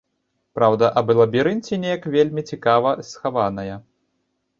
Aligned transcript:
Праўда 0.59 0.85
аб 1.01 1.11
лабірынце 1.19 1.79
неяк 1.83 2.07
вельмі 2.15 2.41
цікава 2.53 2.95
схаваная. 3.11 3.75